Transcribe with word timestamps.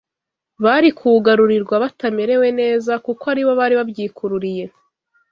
bari 0.63 0.89
kuwugarurirwa 0.97 1.75
batamerewe 1.83 2.47
neza 2.59 2.91
kuko 3.05 3.23
ari 3.31 3.41
bo 3.47 3.53
bari 3.59 3.75
babyikururiye. 3.79 4.63